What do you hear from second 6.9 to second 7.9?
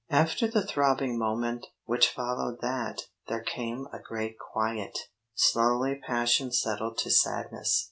to sadness.